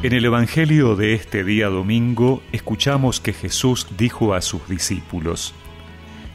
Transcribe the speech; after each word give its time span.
En 0.00 0.12
el 0.12 0.24
Evangelio 0.24 0.94
de 0.94 1.14
este 1.14 1.42
día 1.42 1.66
domingo 1.66 2.40
escuchamos 2.52 3.20
que 3.20 3.32
Jesús 3.32 3.88
dijo 3.98 4.32
a 4.32 4.42
sus 4.42 4.68
discípulos, 4.68 5.54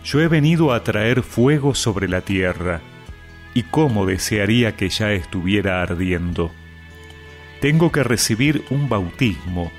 Yo 0.04 0.20
he 0.20 0.28
venido 0.28 0.74
a 0.74 0.84
traer 0.84 1.24
fuego 1.24 1.74
sobre 1.74 2.10
la 2.10 2.20
tierra, 2.20 2.82
y 3.54 3.64
cómo 3.64 4.06
desearía 4.06 4.76
que 4.76 4.90
ya 4.90 5.14
estuviera 5.14 5.82
ardiendo. 5.82 6.52
Tengo 7.62 7.90
que 7.90 8.04
recibir 8.04 8.66
un 8.70 8.90
bautismo, 8.90 9.72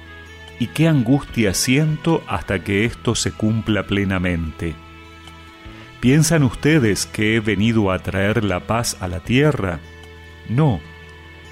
y 0.59 0.69
qué 0.69 0.89
angustia 0.89 1.53
siento 1.53 2.25
hasta 2.27 2.65
que 2.65 2.87
esto 2.87 3.15
se 3.15 3.33
cumpla 3.33 3.83
plenamente. 3.83 4.75
¿Piensan 6.01 6.43
ustedes 6.43 7.05
que 7.05 7.37
he 7.37 7.41
venido 7.41 7.93
a 7.93 7.99
traer 7.99 8.45
la 8.45 8.61
paz 8.61 8.97
a 9.01 9.09
la 9.09 9.21
tierra? 9.21 9.79
No 10.49 10.81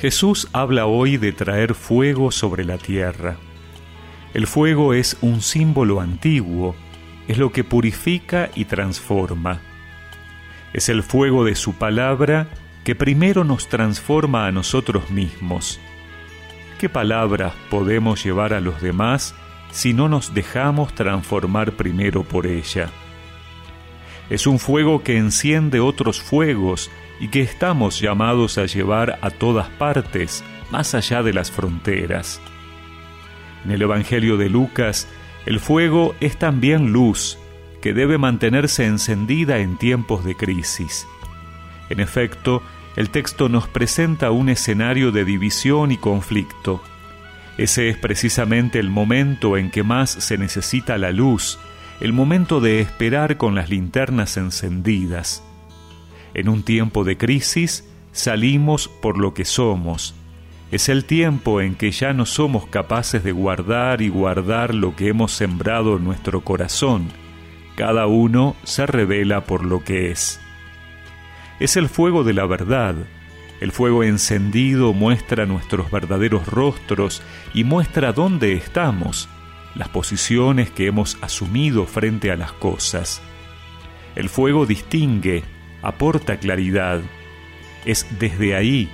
Jesús 0.00 0.48
habla 0.54 0.86
hoy 0.86 1.18
de 1.18 1.32
traer 1.32 1.74
fuego 1.74 2.30
sobre 2.30 2.64
la 2.64 2.78
tierra. 2.78 3.36
El 4.32 4.46
fuego 4.46 4.94
es 4.94 5.18
un 5.20 5.42
símbolo 5.42 6.00
antiguo, 6.00 6.74
es 7.28 7.36
lo 7.36 7.52
que 7.52 7.64
purifica 7.64 8.48
y 8.54 8.64
transforma. 8.64 9.60
Es 10.72 10.88
el 10.88 11.02
fuego 11.02 11.44
de 11.44 11.54
su 11.54 11.74
palabra 11.74 12.48
que 12.82 12.94
primero 12.94 13.44
nos 13.44 13.68
transforma 13.68 14.46
a 14.46 14.52
nosotros 14.52 15.10
mismos. 15.10 15.78
¿Qué 16.78 16.88
palabras 16.88 17.52
podemos 17.68 18.24
llevar 18.24 18.54
a 18.54 18.60
los 18.60 18.80
demás 18.80 19.34
si 19.70 19.92
no 19.92 20.08
nos 20.08 20.32
dejamos 20.32 20.94
transformar 20.94 21.72
primero 21.72 22.22
por 22.22 22.46
ella? 22.46 22.88
Es 24.30 24.46
un 24.46 24.58
fuego 24.60 25.02
que 25.02 25.18
enciende 25.18 25.78
otros 25.78 26.22
fuegos 26.22 26.90
y 27.20 27.28
que 27.28 27.42
estamos 27.42 28.00
llamados 28.00 28.58
a 28.58 28.66
llevar 28.66 29.18
a 29.20 29.30
todas 29.30 29.68
partes, 29.68 30.42
más 30.70 30.94
allá 30.94 31.22
de 31.22 31.34
las 31.34 31.50
fronteras. 31.50 32.40
En 33.64 33.70
el 33.70 33.82
Evangelio 33.82 34.38
de 34.38 34.48
Lucas, 34.48 35.06
el 35.46 35.60
fuego 35.60 36.14
es 36.20 36.38
también 36.38 36.92
luz, 36.92 37.38
que 37.82 37.92
debe 37.92 38.18
mantenerse 38.18 38.86
encendida 38.86 39.58
en 39.58 39.76
tiempos 39.76 40.24
de 40.24 40.34
crisis. 40.34 41.06
En 41.90 42.00
efecto, 42.00 42.62
el 42.96 43.10
texto 43.10 43.48
nos 43.48 43.68
presenta 43.68 44.30
un 44.30 44.48
escenario 44.48 45.12
de 45.12 45.24
división 45.24 45.92
y 45.92 45.96
conflicto. 45.96 46.82
Ese 47.58 47.88
es 47.88 47.96
precisamente 47.96 48.78
el 48.78 48.88
momento 48.88 49.56
en 49.56 49.70
que 49.70 49.82
más 49.82 50.10
se 50.10 50.38
necesita 50.38 50.98
la 50.98 51.12
luz, 51.12 51.58
el 52.00 52.12
momento 52.12 52.60
de 52.60 52.80
esperar 52.80 53.36
con 53.36 53.54
las 53.54 53.68
linternas 53.68 54.36
encendidas. 54.36 55.42
En 56.34 56.48
un 56.48 56.62
tiempo 56.62 57.04
de 57.04 57.16
crisis 57.16 57.88
salimos 58.12 58.88
por 58.88 59.18
lo 59.18 59.34
que 59.34 59.44
somos. 59.44 60.14
Es 60.70 60.88
el 60.88 61.04
tiempo 61.04 61.60
en 61.60 61.74
que 61.74 61.90
ya 61.90 62.12
no 62.12 62.26
somos 62.26 62.66
capaces 62.66 63.24
de 63.24 63.32
guardar 63.32 64.02
y 64.02 64.08
guardar 64.08 64.74
lo 64.74 64.94
que 64.94 65.08
hemos 65.08 65.32
sembrado 65.32 65.96
en 65.96 66.04
nuestro 66.04 66.42
corazón. 66.42 67.08
Cada 67.74 68.06
uno 68.06 68.54
se 68.62 68.86
revela 68.86 69.44
por 69.44 69.64
lo 69.64 69.82
que 69.82 70.10
es. 70.10 70.40
Es 71.58 71.76
el 71.76 71.88
fuego 71.88 72.22
de 72.22 72.34
la 72.34 72.46
verdad. 72.46 72.94
El 73.60 73.72
fuego 73.72 74.04
encendido 74.04 74.92
muestra 74.92 75.44
nuestros 75.44 75.90
verdaderos 75.90 76.46
rostros 76.46 77.20
y 77.52 77.64
muestra 77.64 78.12
dónde 78.12 78.54
estamos, 78.54 79.28
las 79.74 79.88
posiciones 79.88 80.70
que 80.70 80.86
hemos 80.86 81.18
asumido 81.20 81.84
frente 81.86 82.30
a 82.30 82.36
las 82.36 82.52
cosas. 82.52 83.20
El 84.14 84.28
fuego 84.28 84.66
distingue, 84.66 85.44
aporta 85.82 86.38
claridad. 86.38 87.00
Es 87.84 88.06
desde 88.18 88.54
ahí, 88.54 88.90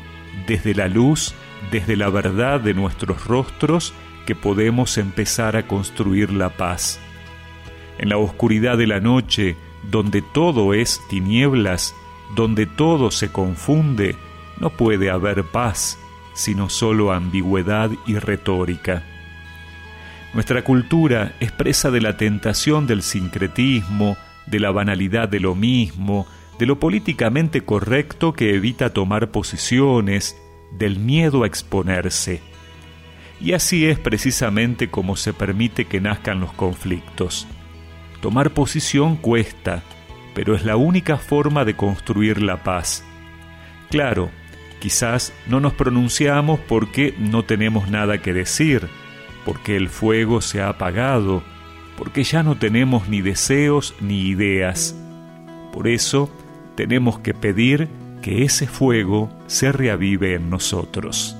desde 0.46 0.74
la 0.74 0.88
luz, 0.88 1.34
desde 1.70 1.96
la 1.96 2.08
verdad 2.08 2.60
de 2.60 2.74
nuestros 2.74 3.24
rostros, 3.26 3.94
que 4.26 4.34
podemos 4.34 4.98
empezar 4.98 5.56
a 5.56 5.66
construir 5.66 6.32
la 6.32 6.50
paz. 6.50 7.00
En 7.98 8.08
la 8.08 8.18
oscuridad 8.18 8.76
de 8.76 8.86
la 8.86 9.00
noche, 9.00 9.56
donde 9.90 10.20
todo 10.20 10.74
es 10.74 11.00
tinieblas, 11.08 11.94
donde 12.34 12.66
todo 12.66 13.10
se 13.10 13.30
confunde, 13.30 14.16
no 14.60 14.70
puede 14.70 15.10
haber 15.10 15.44
paz, 15.44 15.98
sino 16.34 16.68
solo 16.68 17.12
ambigüedad 17.12 17.90
y 18.06 18.18
retórica. 18.18 19.02
Nuestra 20.34 20.62
cultura 20.64 21.32
expresa 21.40 21.90
de 21.90 22.00
la 22.00 22.16
tentación 22.16 22.86
del 22.86 23.02
sincretismo, 23.02 24.16
de 24.46 24.60
la 24.60 24.70
banalidad 24.70 25.28
de 25.28 25.40
lo 25.40 25.54
mismo, 25.54 26.26
de 26.58 26.66
lo 26.66 26.78
políticamente 26.78 27.62
correcto 27.62 28.32
que 28.32 28.54
evita 28.54 28.92
tomar 28.92 29.30
posiciones, 29.30 30.36
del 30.72 30.98
miedo 30.98 31.44
a 31.44 31.46
exponerse. 31.46 32.40
Y 33.40 33.52
así 33.52 33.86
es 33.86 33.98
precisamente 33.98 34.88
como 34.88 35.16
se 35.16 35.32
permite 35.32 35.84
que 35.84 36.00
nazcan 36.00 36.40
los 36.40 36.52
conflictos. 36.52 37.46
Tomar 38.20 38.50
posición 38.50 39.16
cuesta, 39.16 39.82
pero 40.34 40.54
es 40.54 40.64
la 40.64 40.76
única 40.76 41.18
forma 41.18 41.64
de 41.64 41.76
construir 41.76 42.42
la 42.42 42.62
paz. 42.62 43.04
Claro, 43.90 44.30
quizás 44.80 45.32
no 45.46 45.60
nos 45.60 45.74
pronunciamos 45.74 46.58
porque 46.60 47.14
no 47.18 47.44
tenemos 47.44 47.88
nada 47.88 48.22
que 48.22 48.32
decir, 48.32 48.88
porque 49.44 49.76
el 49.76 49.88
fuego 49.88 50.40
se 50.40 50.60
ha 50.62 50.70
apagado, 50.70 51.42
porque 51.96 52.24
ya 52.24 52.42
no 52.42 52.56
tenemos 52.56 53.08
ni 53.08 53.20
deseos 53.20 53.94
ni 54.00 54.28
ideas. 54.28 54.96
Por 55.72 55.88
eso, 55.88 56.30
tenemos 56.76 57.18
que 57.18 57.34
pedir 57.34 57.88
que 58.22 58.44
ese 58.44 58.66
fuego 58.66 59.28
se 59.46 59.72
reavive 59.72 60.34
en 60.34 60.50
nosotros. 60.50 61.36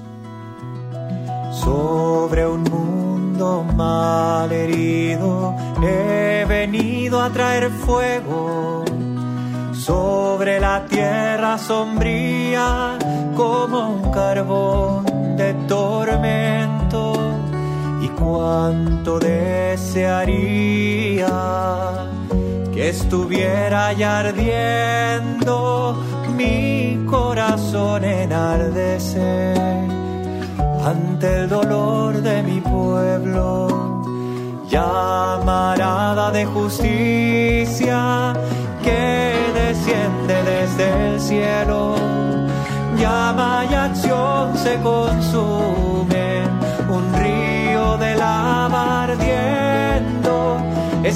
Sobre 1.53 2.47
un 2.47 2.63
mundo 2.65 3.65
mal 3.75 4.51
herido 4.51 5.55
he 5.83 6.45
venido 6.49 7.21
a 7.21 7.31
traer 7.31 7.71
fuego. 7.71 8.85
Sobre 9.73 10.59
la 10.59 10.87
tierra 10.87 11.59
sombría 11.59 12.99
como 13.37 13.91
un 13.91 14.11
carbón 14.11 15.37
de 15.37 15.55
tormento. 15.69 17.13
Y 18.03 18.09
cuánto 18.09 19.19
desearía 19.19 20.47
estuviera 22.89 23.93
ya 23.93 24.21
ardiendo 24.21 25.97
mi 26.37 27.05
corazón 27.09 28.05
enardecer 28.05 29.57
ante 30.85 31.41
el 31.41 31.49
dolor 31.49 32.23
de 32.23 32.43
mi 32.45 32.61
pueblo, 32.61 34.05
llamarada 34.69 36.31
de 36.31 36.45
justicia 36.47 38.33
que 38.85 39.35
desciende 39.55 40.43
desde 40.45 41.07
el 41.09 41.21
cielo, 41.21 41.97
llama 42.97 43.65
y 43.69 43.75
acción 43.75 44.57
se 44.57 44.77
consume, 44.77 45.56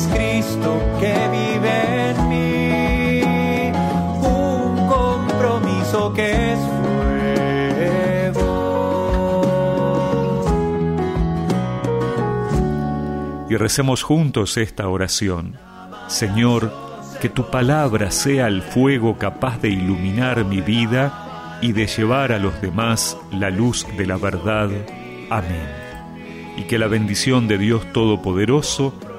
Cristo 0.07 0.81
que 1.01 1.15
vive 1.31 2.11
en 2.11 2.29
mí, 2.29 3.23
un 4.23 4.87
compromiso 4.89 6.13
que 6.13 6.53
es 6.53 6.59
fuego. 8.33 8.57
Y 13.49 13.57
recemos 13.57 14.03
juntos 14.03 14.57
esta 14.57 14.89
oración. 14.89 15.59
Señor, 16.09 16.73
que 17.21 17.29
tu 17.29 17.51
palabra 17.51 18.11
sea 18.11 18.47
el 18.47 18.63
fuego 18.63 19.19
capaz 19.19 19.61
de 19.61 19.69
iluminar 19.69 20.45
mi 20.45 20.61
vida 20.61 21.59
y 21.61 21.73
de 21.73 21.87
llevar 21.87 22.33
a 22.33 22.39
los 22.39 22.61
demás 22.63 23.17
la 23.31 23.51
luz 23.51 23.87
de 23.97 24.07
la 24.07 24.17
verdad. 24.17 24.71
Amén. 25.29 25.69
Y 26.57 26.63
que 26.63 26.79
la 26.79 26.89
bendición 26.89 27.47
de 27.47 27.59
Dios 27.59 27.93
Todopoderoso, 27.93 28.95